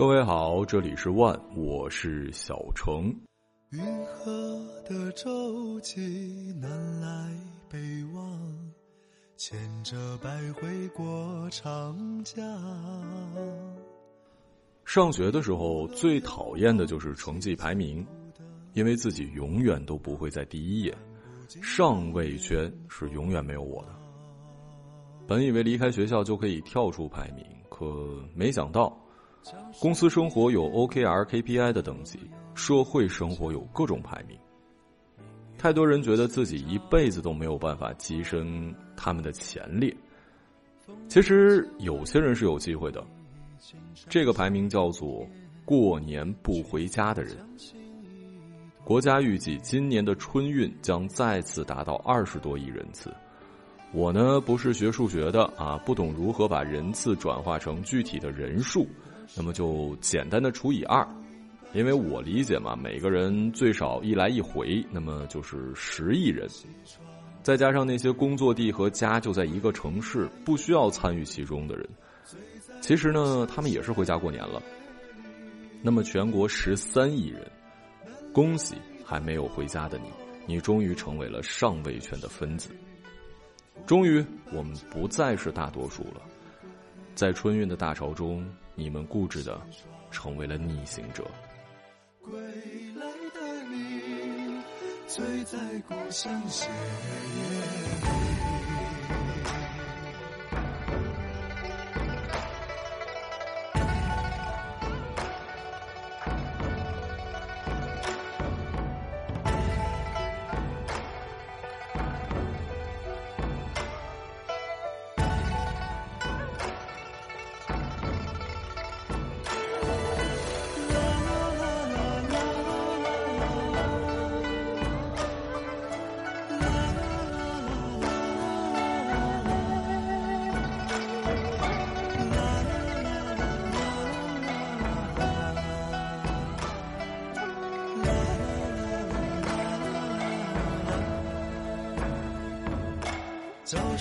[0.00, 3.14] 各位好，这里是万，我是小程。
[3.68, 4.32] 云河
[4.88, 7.30] 的舟楫南来
[7.68, 7.78] 北
[8.14, 8.40] 往，
[9.36, 12.42] 牵着百回过长江。
[14.86, 18.02] 上学的时候最讨厌的就是成绩排名，
[18.72, 20.96] 因为自己永远都不会在第一页，
[21.60, 23.88] 上位圈是永远没有我的。
[25.26, 28.96] 本以为离开学校就可以跳出排名，可没想到。
[29.80, 32.18] 公司生活有 OKR、KPI 的等级，
[32.54, 34.38] 社会生活有各种排名。
[35.56, 39.94] 太多人觉得自己一辈子都没有办法跻身他们的前列。
[41.08, 43.04] 其实有些人是有机会的。
[44.08, 45.26] 这个排名叫做
[45.64, 47.36] “过年不回家的人”。
[48.84, 53.12] 国家预计今年的春运将再次达到二十多亿人次。
[53.92, 58.86] 我呢不是学数学的啊，不懂如何把人次转化成具体的人数。
[59.36, 61.06] 那么就简单的除以二，
[61.72, 66.48] 因为我理解嘛，每个人最少一来一回，那么就是十亿人，
[67.42, 71.88] 再加上那些工作地和家就在一个城市，不需要参与其中的人，
[72.80, 74.60] 其实呢，他们也是回家过年了。
[75.80, 77.48] 那么全国十三亿人，
[78.32, 80.08] 恭喜还没有回家的你，
[80.54, 82.70] 你终于成为了上位圈的分子，
[83.86, 86.20] 终于我们不再是大多数了，
[87.14, 88.44] 在春运的大潮中。
[88.80, 89.60] 你们固执的
[90.10, 91.22] 成为了逆行者。
[92.22, 92.32] 归
[92.96, 94.62] 来的你，
[95.06, 98.49] 醉在故乡斜月。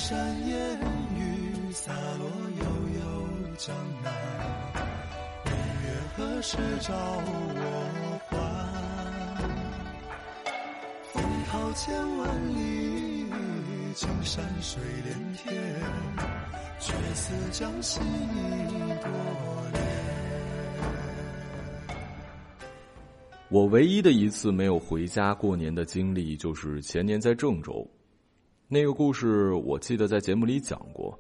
[0.10, 0.80] 山烟
[1.16, 2.26] 雨洒落
[2.58, 2.66] 悠
[3.00, 3.00] 悠
[3.60, 4.12] 江南，
[5.46, 5.54] 明
[5.84, 5.88] 月
[6.18, 8.36] 何时照我还？
[11.14, 13.28] 风涛千万里，
[13.94, 15.54] 青山水连天，
[16.80, 19.12] 却似将心一朵
[19.74, 19.80] 莲。
[23.50, 27.88] 我唯一的一次没有回家过年的经历，就是前年在郑州。
[28.72, 31.20] 那个故事我记得在节目里讲过，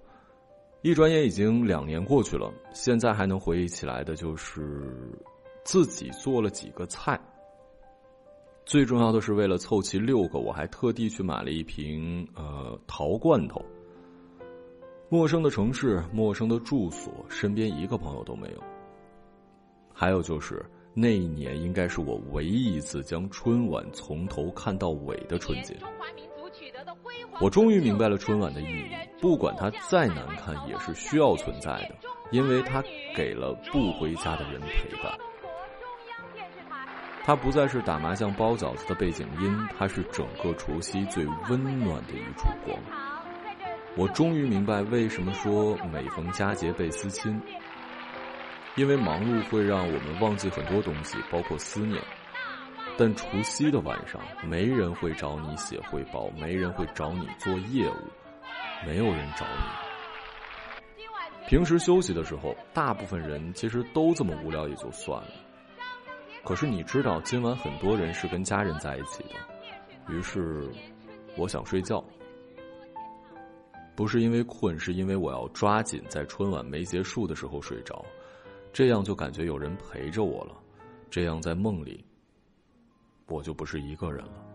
[0.83, 5.11] 一转眼已经两年过去了，现在还能回忆起来的就是
[5.65, 7.19] 自己做了几个菜。
[8.65, 13.59] 最重要的是为了凑齐六个，我还特地去买了一瓶呃桃罐头。
[15.09, 18.63] 陌生的城市，陌生的住所，身边一个朋友都没有。
[19.91, 25.75] 还有就是那一年应该是我唯一一次将春晚从头看到尾的春节。
[27.41, 28.91] 我终于明白了春晚的意义，
[29.21, 31.95] 不管它再难看，也是需要存在的，
[32.31, 32.83] 因为它
[33.15, 35.17] 给了不回家的人陪伴。
[37.23, 42.77] 它不再是打麻将包饺子的背景音，它是整个除夕最温暖的一束光。
[43.95, 47.41] 我终于明白为什么说每逢佳节倍思亲，
[48.75, 52.01] 因为忙碌会让我们忘记很多东西，包括思念。
[52.99, 57.93] 但除夕的晚上，没人会找你写汇报，没人会找你做业务，
[58.85, 61.07] 没有人找你。
[61.47, 65.29] 平时休息的时候，大部分人其实都这么无聊，也就算了。
[66.43, 70.13] 可是你知道，今晚很多人是跟家人在一起的。
[70.13, 70.69] 于是，
[71.37, 72.03] 我想睡觉，
[73.95, 78.03] 不是因为困，是因为我要抓紧在春晚没结束的时候睡着，
[78.73, 80.53] 这样就感觉有人陪着我了，
[81.09, 82.03] 这样在梦里。
[83.29, 84.49] 我就不是一个人了。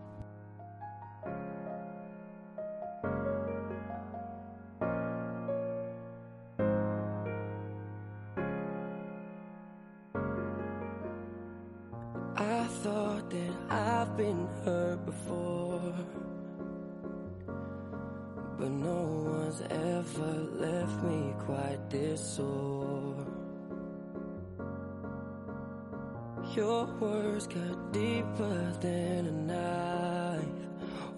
[26.55, 30.45] Your words cut deeper than a knife.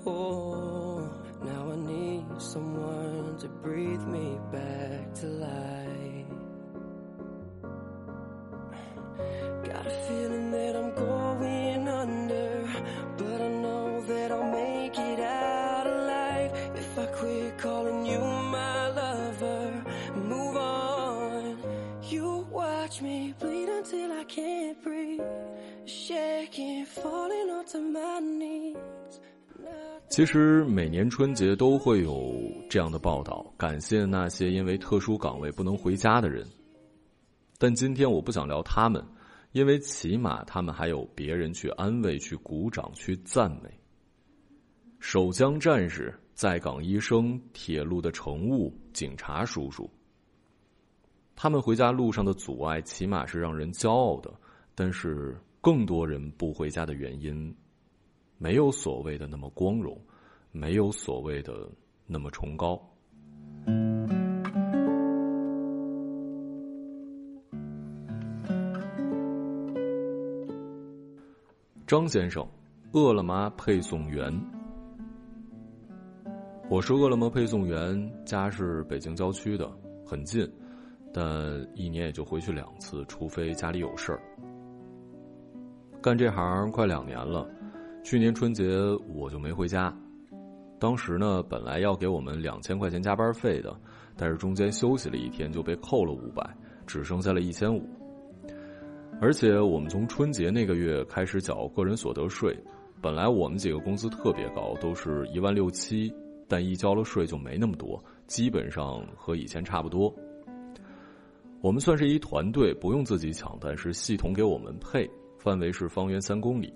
[0.03, 1.07] Oh,
[1.43, 6.06] now I need someone to breathe me back to life.
[30.17, 36.43] 其实每年春节都会有这样的报道，感谢那些因为特殊岗位不能回家的人。
[37.59, 38.99] 但今天我不想聊他们，
[39.51, 43.69] 因为起码他们还有别人去安慰、去鼓掌、去赞美。
[44.97, 49.87] 守江战士、在岗医生、铁路的乘务、警察叔叔，
[51.35, 54.33] 他们回家路上的阻碍，起码是让人骄傲的。
[54.73, 57.55] 但是更多人不回家的原因，
[58.39, 59.99] 没有所谓的那么光荣，
[60.51, 61.67] 没有所谓的
[62.05, 62.79] 那么崇高。
[71.87, 72.47] 张先生，
[72.91, 74.31] 饿了么配送员。
[76.69, 79.67] 我是饿了么配送员，家是北京郊区的，
[80.05, 80.47] 很近，
[81.11, 81.23] 但
[81.73, 84.21] 一年也就回去两次，除非家里有事儿。
[86.03, 87.49] 干这行快两年了，
[88.09, 88.63] 去年春节
[89.13, 89.94] 我就没回家。
[90.80, 93.77] 当时呢，本来要给我们两千块钱加班费的，
[94.15, 96.42] 但是中间休息了一天就被扣了五百，
[96.86, 97.86] 只剩下了一千五。
[99.19, 102.57] 而且我们从春节那个月开始缴个人所得税，
[103.01, 106.09] 本来我们几个工资特别高，都是一万六七，
[106.48, 110.15] 但一交了税就没那么多，基本上和以前差不多。
[111.59, 116.71] 我们算是一团队，不用自己抢，但是系统给我们配，范围是方圆三公里。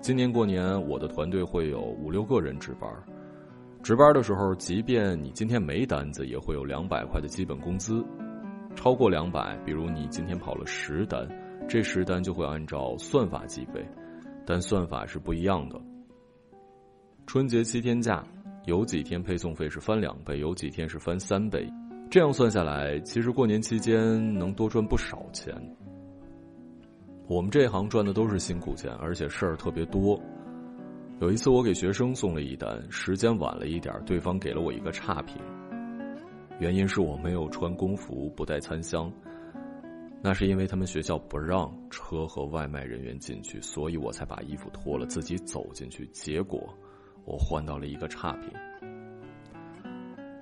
[0.00, 2.90] 今年过年，我的团队会有五六个人值班，
[3.82, 8.02] 值班的时候，即便你今天没单子，也会有两百块的基本工资。
[8.74, 11.28] 超过两百，比如你今天跑了十单，
[11.68, 13.86] 这十单就会按照算法计费，
[14.46, 15.78] 但算法是不一样的。
[17.26, 18.24] 春节七天假，
[18.64, 21.70] 有几天配送费是翻两倍，有几天是翻三倍，
[22.10, 25.54] 这样算下来，其实过年期间能多赚不少钱。
[27.30, 30.20] 我们这行赚的都是辛苦钱，而且事儿特别多。
[31.20, 35.36] 有一次我给学生送了一单，时间晚了一点，对方给了我一个差评。
[36.58, 39.08] 原因是我没有穿工服，不带餐箱。
[40.20, 46.04] 那是因为他们学校不让车和外卖人员进去，所以我才把衣服脱了，自己走进去。
[46.08, 46.68] 结果
[47.24, 48.52] 我换到了一个差评。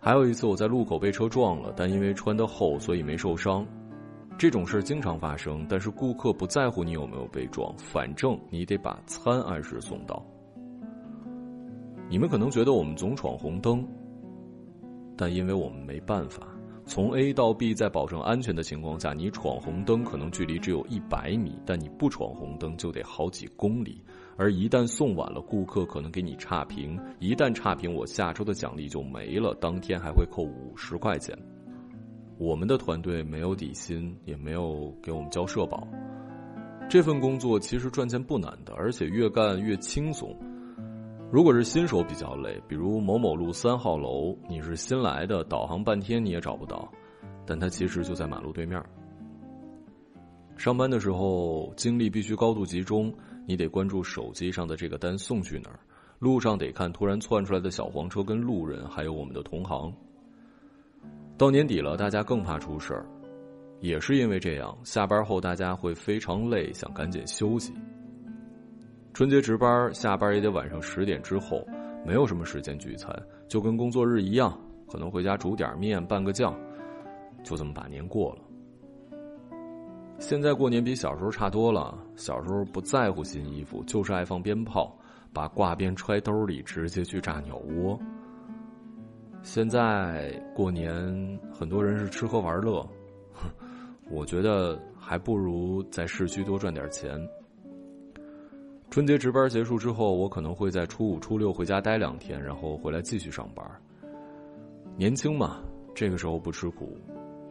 [0.01, 3.67] 还有一次，我在路口被车撞了，但因为穿的厚，所以没受伤。
[4.39, 10.25] 这种事经常发生，但是顾客不在乎你有没有被撞，反正你得把餐按时送到。
[12.09, 13.85] 你们可能觉得我们总闯红灯。
[15.17, 16.47] 但因为我们没办法，
[16.87, 24.01] 从 A 到 B 在保证安全的情况下，你闯红灯可能距离只有一百米，但你不闯红灯就得好几公里。
[24.37, 31.37] 而一旦送晚了，顾客可能给你差评，一旦差评，我下周的奖励就没了，当天还会扣五十块钱。
[32.39, 35.87] 我们的团队没有底薪，也没有给我们交社保。
[36.89, 40.35] 这份工作其实赚钱不难的，而且越干越轻松。
[41.31, 46.91] 如果是新手比较累，比如某某路三号楼，你是新来的，导航半天你也找不到，
[47.45, 48.83] 但它其实就在马路对面。
[50.57, 53.13] 上班的时候精力必须高度集中，
[53.47, 55.81] 你得关注手机上的这个单送去哪儿，
[56.21, 59.93] 路上得看突然窜出来的小黄车跟路人，还有我们的同行。
[61.39, 63.07] 到年底了，大家更怕出事儿，
[63.79, 67.73] 也是因为这样，下班后大家会非常累，想赶紧休息。
[69.15, 71.65] 春节值班，下班也得晚上十点之后，
[72.05, 73.15] 没有什么时间聚餐，
[73.47, 76.53] 就跟工作日一样，可能回家煮点面，拌个酱，
[77.45, 78.43] 就这么把年过了。
[80.19, 84.93] 现在过年比小时候差多了，小时候不在乎新衣服，就是爱放鞭炮，
[85.33, 87.97] 把挂鞭揣兜里，直接去炸鸟窝。
[89.51, 90.93] 现在过年，
[91.51, 92.87] 很多人是吃喝玩乐，
[94.13, 97.19] 我觉得还不如在市区多赚点钱。
[98.91, 103.67] 春节值班结束之后，我可能会在初五、初六回家待两天，然后回来继续上班。
[104.99, 105.63] 年轻嘛，
[105.95, 106.95] 这个时候不吃苦，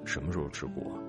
[0.05, 1.01] 什么时候吃苦啊？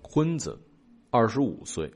[0.00, 0.56] 坤子，
[1.10, 1.92] 二十五岁。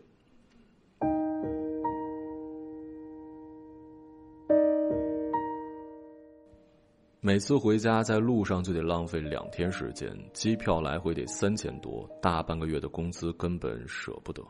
[7.36, 14.42] 每次回家在路上就得浪费两天时间，机票来回得三千多，大半个月的工资根本舍不得。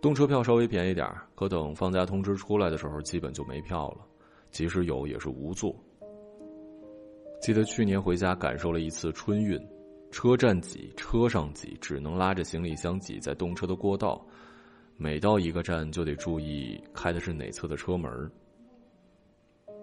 [0.00, 3.98] 动车票稍微便宜点可等放假通知出来的时候，基本就没票了，
[4.50, 5.76] 即使有也是无座。
[7.42, 9.60] 记得去年回家感受了一次春运，
[10.10, 14.26] 车站挤，车上挤，只能拉着行李箱挤在动车的过道。
[14.96, 18.10] 每到一个站，就得注意开的是哪侧的车门。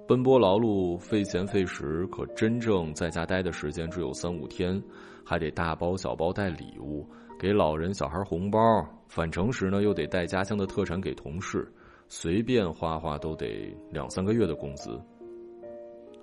[0.05, 4.81] 奔波劳碌，费钱费时，可真正在家待的时间只有三五天，
[5.23, 7.07] 还得大包小包带礼物，
[7.39, 8.59] 给老人小孩红包。
[9.07, 11.71] 返程时呢，又得带家乡的特产给同事，
[12.09, 14.99] 随便花花都得两三个月的工资。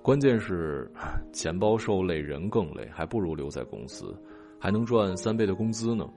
[0.03, 0.91] 关键是，
[1.33, 4.15] 钱包受累，人更累，还不如留在公司，
[4.59, 6.07] 还能赚三倍的工资呢。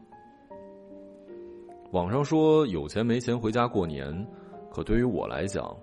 [1.92, 4.26] 网上说有钱没钱回家过年，
[4.70, 5.74] 可对于我来讲，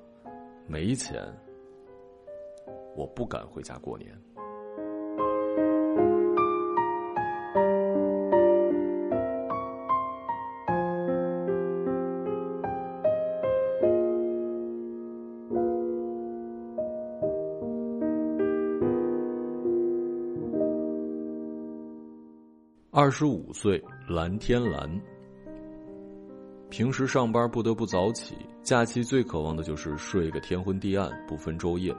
[0.67, 1.17] 没钱。
[2.95, 4.11] 我不敢回家过年。
[22.93, 25.01] 二十五岁，蓝天蓝。
[26.69, 31.95] 平时上班不得不早起，假期最渴望的就是睡个天昏地暗，不分昼夜。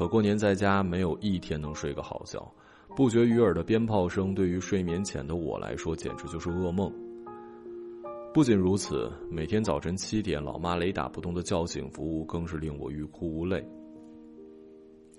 [0.00, 2.50] 可过年在家，没有一天能睡个好觉，
[2.96, 6.90] 不绝于耳的鞭炮声对于睡眠浅的我来说简直就是噩梦。
[8.32, 13.62] 不仅如此，每天早晨七点，老妈雷打不动的叫醒服务更是令我欲哭无泪。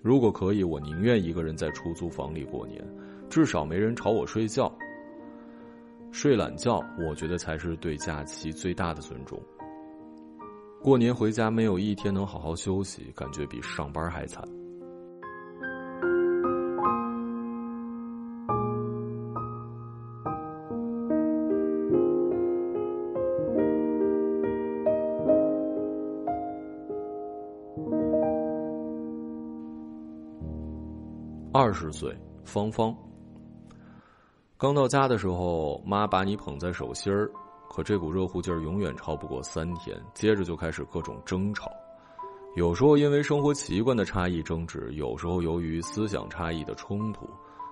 [0.01, 2.83] 如果可以，我宁愿一个人在出租房里过年，
[3.29, 4.75] 至少没人吵我睡觉。
[6.11, 9.39] 睡懒觉，我觉得才是对假期最大的尊重。
[10.81, 14.43] 过年回家没有一天能好好休息，感觉比上班还惨。
[31.71, 32.13] 二十岁，
[32.43, 32.93] 芳芳。
[34.57, 37.31] 刚到家的时候，妈把你捧在手心儿，
[37.69, 41.71] 可这股热乎劲儿永远超不过三天，接着就开始各种争吵。
[42.57, 47.25] 有时候因为生活习惯的差异争执，有时候由于思想差异的冲突，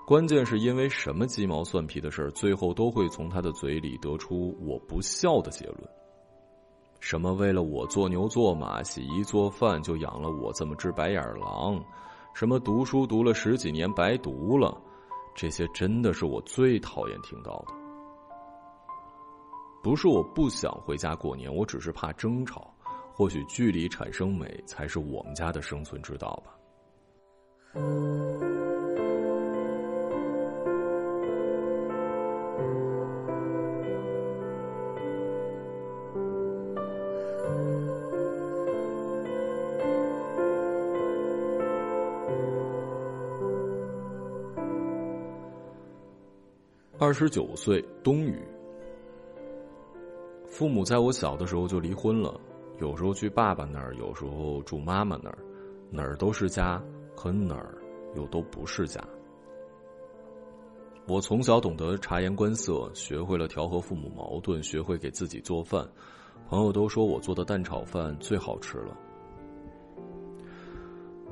[0.08, 5.80] 关键是因为什么鸡毛蒜皮的事儿，最后都会从他的嘴里得出“我不孝”的结论。
[7.02, 11.84] 什么为了我做牛做马、洗衣做饭，就养了我这么只白眼狼。
[12.34, 14.76] 什么读书读了十几年白读了，
[15.36, 17.74] 这些真的是我最讨厌听到的。
[19.84, 22.74] 不是我不想回家过年，我只是怕争吵。
[23.12, 26.56] 或许距离产生美，才是我们家的生存之道吧。
[47.02, 48.38] 二十九岁，冬雨。
[50.46, 52.38] 父母在我小的时候就离婚了，
[52.82, 55.38] 有时候去爸爸那儿，有时候住妈妈那儿，
[55.90, 56.84] 哪儿都是家，
[57.16, 57.74] 可哪儿
[58.18, 59.02] 又都不是家。
[61.08, 65.88] 我从小懂得察言观色，学会了调和父母矛盾，学会给自己做饭。
[66.50, 68.98] 朋友都说我做的蛋炒饭最好吃了。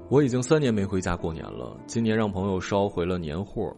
[0.08, 3.76] 我已经三年没回家过年了，今年让朋友捎回了年货。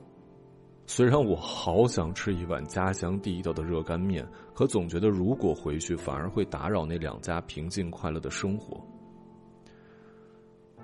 [0.90, 8.84] 虽然我好想吃一碗家乡地道的热干面，可总觉得如果回去，反而会打扰那两家平静快乐的生活。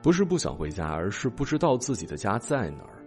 [0.04, 3.04] 不是不想回家，而是不知道自己的家在哪儿。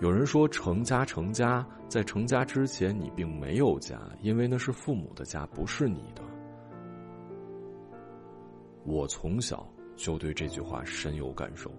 [0.00, 6.22] 有人说，成家成家，在成家之前，你并没有家，因为那是父母的家，不是你的。
[8.86, 11.70] 我从小就对这句话深有感受。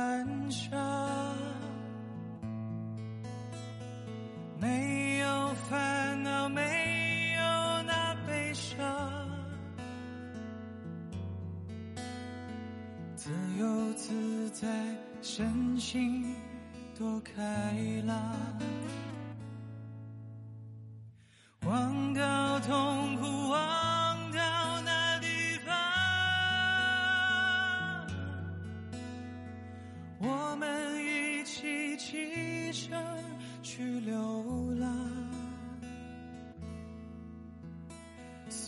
[0.00, 1.36] 去观赏，
[4.58, 6.62] 没有烦恼，没
[7.34, 7.42] 有
[7.82, 9.28] 那悲伤，
[13.14, 14.68] 自由自在，
[15.20, 16.34] 身心。
[16.98, 17.42] 多开
[18.06, 18.16] 朗，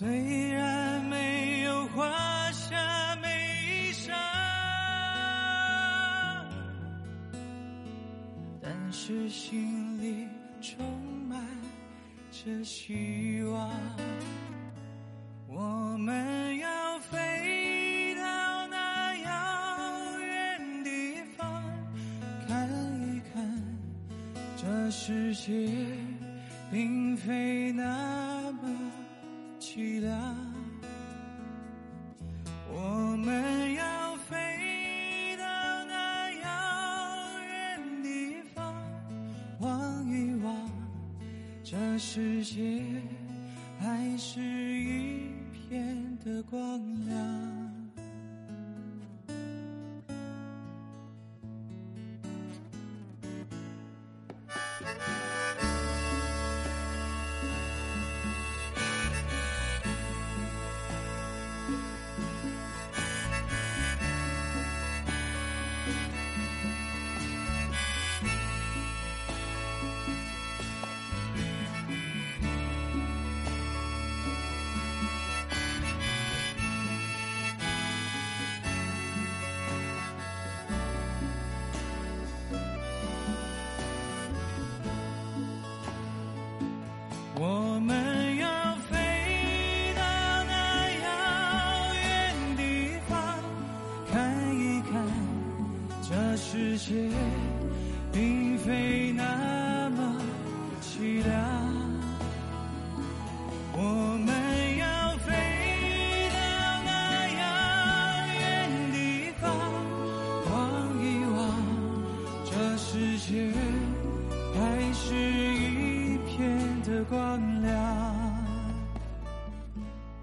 [0.03, 4.13] 虽然没有画下眉梢，
[8.61, 10.27] 但是心里
[10.61, 10.85] 充
[11.29, 11.41] 满
[12.33, 13.71] 着希望。
[15.47, 21.63] 我们要飞到那遥远地方，
[22.49, 22.69] 看
[23.07, 23.41] 一看
[24.57, 25.71] 这世界
[26.73, 27.92] 并非那
[42.05, 42.83] 世界
[43.79, 46.61] 还是一片的光
[47.07, 47.12] 亮。
[96.85, 97.09] 界
[98.13, 100.21] 并非那么
[100.81, 101.33] 凄凉。
[103.75, 104.35] 我们
[104.79, 105.31] 要飞
[106.35, 106.37] 到
[106.85, 106.91] 那
[107.39, 107.43] 遥
[108.35, 108.43] 远
[108.93, 108.97] 地
[109.41, 109.43] 方，
[110.51, 110.53] 望
[111.01, 111.41] 一望
[112.45, 113.31] 这世界
[114.53, 114.59] 还
[114.93, 117.71] 是一片的光亮。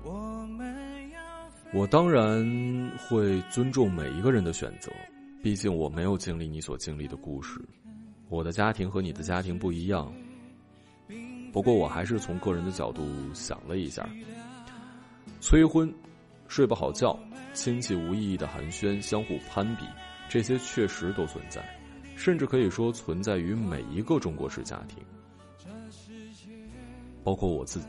[0.03, 1.17] 我们要
[1.73, 4.91] 我当然会尊重每一个人的选择，
[5.41, 7.59] 毕竟我没有经历你所经历的故事，
[8.27, 10.13] 我的家庭和你的家庭不一样。
[11.51, 14.07] 不过我还是从个人的角度想了一下，
[15.39, 15.91] 催婚、
[16.47, 17.17] 睡不好觉、
[17.53, 19.85] 亲戚无意义的寒暄、相互攀比，
[20.27, 21.63] 这些确实都存在，
[22.15, 25.03] 甚至可以说存在于每一个中国式家庭，
[27.23, 27.81] 包括我自。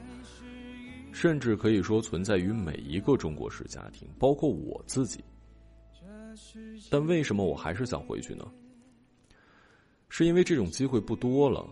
[1.12, 5.22] 甚至可以说存在于每一个中国式家庭，包括我自己。
[6.90, 8.44] 但为什么我还是想回去呢？
[10.08, 11.66] 是因为这种机会不多了。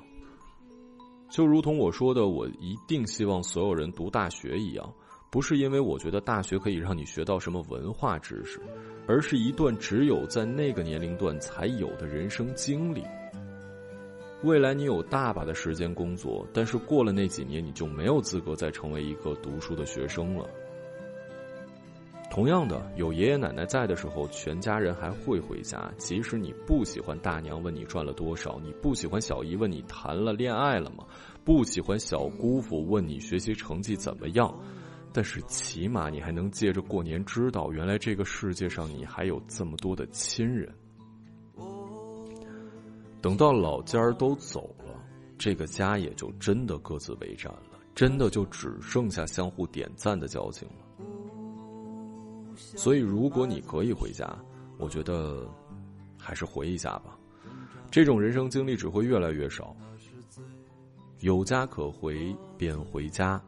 [1.28, 4.94] 就如同我说的，我一定希望所有人读大学一样，
[5.30, 8.60] 不是因为我觉得大学可以让你学到什么文化知识，
[9.06, 13.02] 而是一段只有在那个年龄段才有的人生经历。
[14.44, 20.48] 未来你有大把的时间工作，但是过了那几年，你就没有资格再成为一个读书的学生了。
[22.38, 31.04] 同样的，有爷爷奶奶在的时候，全家人还会回家，即使你不喜欢大娘问你赚了多少，你不喜欢小姨问你谈了恋爱了吗，
[31.44, 34.56] 不喜欢小姑父问你学习成绩怎么样，
[35.12, 40.72] 但是起码你还能借着过年知道，原来这个世界上你还有这么多的亲人。
[43.20, 44.94] 等到老家儿都走了，
[45.36, 50.84] 这个家也就真的各自为战了，真的就只剩下相互点赞的交情了。
[52.58, 54.28] 所以，如果你可以回家，
[54.76, 55.48] 我觉得
[56.18, 57.16] 还是回一下吧。
[57.90, 59.74] 这种人生经历只会越来越少。
[61.20, 63.40] 有家可回便回家，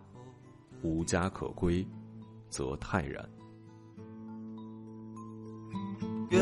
[0.83, 1.87] 无家可归
[2.49, 3.29] 则泰然。
[6.31, 6.41] 远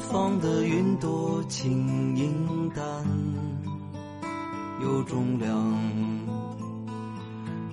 [0.00, 3.06] 方的云朵轻盈淡，
[4.82, 5.54] 有重量。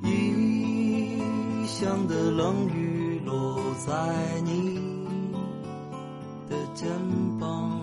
[0.04, 3.01] 异乡的冷雨
[3.84, 4.76] 在你
[6.48, 6.88] 的肩
[7.40, 7.82] 膀。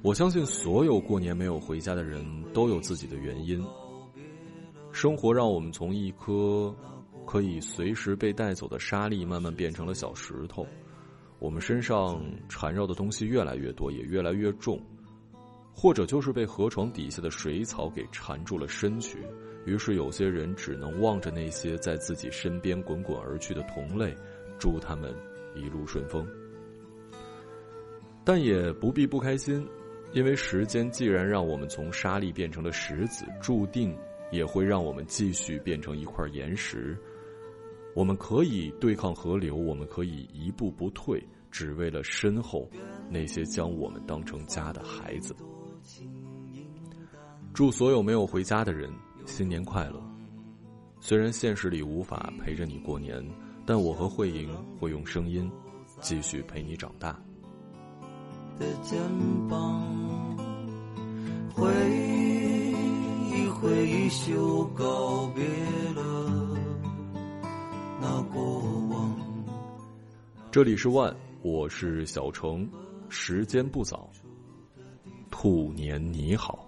[0.00, 3.60] 我相信所有过年没有回家的人都有自己的原因。
[4.92, 6.72] 生活让我们从一颗
[7.26, 10.64] 可以随时被带走的沙粒，慢慢变成了小石头。
[11.40, 14.80] 我们身上缠绕的东西越来越多，也越来越重，
[15.74, 19.18] 或者就是被河床底下的水草给缠住了身躯。
[19.66, 24.16] 于是有些人只能望着那些在自己身边滚滚而去的同类，
[24.60, 25.12] 祝他们
[25.56, 26.24] 一路顺风。
[28.22, 29.66] 但也不必不开心，
[30.12, 33.96] 因为时间既然让我们从沙粒变成了石子，注定
[34.30, 36.96] 也会让我们继续变成一块岩石。
[37.94, 41.20] 我们可以对抗河流，我们可以一步不退，
[41.50, 42.70] 只为了身后
[43.08, 45.34] 那些将我们当成家的孩子。
[47.52, 48.88] 祝所有没有回家的人
[49.24, 50.00] 新年快乐！
[51.00, 53.26] 虽然现实里无法陪着你过年，
[53.66, 55.50] 但我和慧莹会用声音
[56.00, 57.18] 继续陪你长大。
[58.58, 59.00] 的肩
[59.48, 59.82] 膀，
[61.54, 61.66] 挥
[63.30, 65.44] 一挥衣袖，告别
[65.94, 66.58] 了
[68.00, 69.16] 那过往。
[70.50, 72.68] 这里是万，我是小程，
[73.08, 74.10] 时间不早，
[75.30, 76.66] 兔年你好。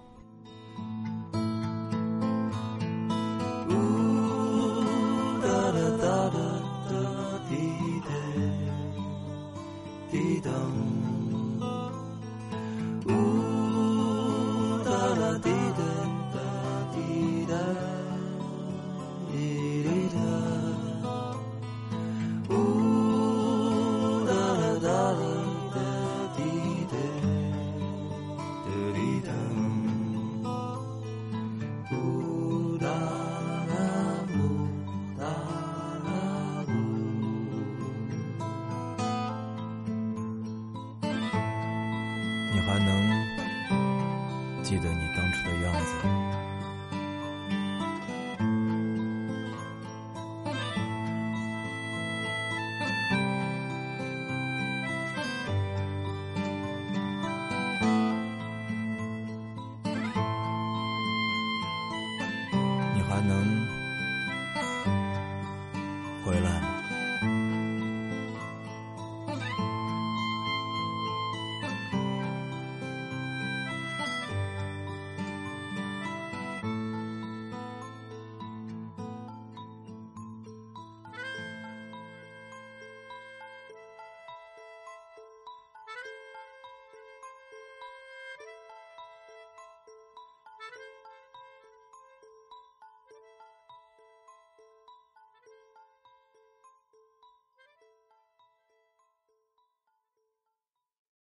[63.12, 63.61] 他能